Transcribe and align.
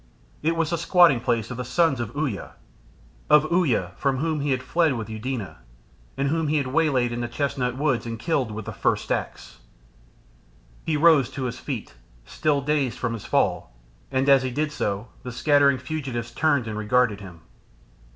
It 0.41 0.55
was 0.55 0.71
the 0.71 0.79
squatting 0.79 1.19
place 1.19 1.51
of 1.51 1.57
the 1.57 1.63
Sons 1.63 1.99
of 1.99 2.15
Uya, 2.15 2.55
of 3.29 3.45
Uya 3.51 3.91
from 3.97 4.17
whom 4.17 4.39
he 4.39 4.49
had 4.49 4.63
fled 4.63 4.93
with 4.93 5.09
Eudena, 5.11 5.59
and 6.17 6.29
whom 6.29 6.47
he 6.47 6.57
had 6.57 6.65
waylaid 6.65 7.11
in 7.11 7.21
the 7.21 7.27
chestnut 7.27 7.77
woods 7.77 8.07
and 8.07 8.17
killed 8.17 8.49
with 8.49 8.65
the 8.65 8.71
First 8.71 9.11
Axe. 9.11 9.59
He 10.87 10.97
rose 10.97 11.29
to 11.29 11.43
his 11.43 11.59
feet, 11.59 11.93
still 12.25 12.61
dazed 12.61 12.97
from 12.97 13.13
his 13.13 13.25
fall, 13.25 13.75
and 14.09 14.27
as 14.27 14.41
he 14.41 14.49
did 14.49 14.71
so 14.71 15.09
the 15.21 15.31
scattering 15.31 15.77
fugitives 15.77 16.31
turned 16.31 16.65
and 16.67 16.79
regarded 16.79 17.21
him. 17.21 17.41